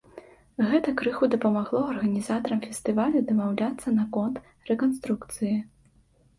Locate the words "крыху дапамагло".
1.01-1.81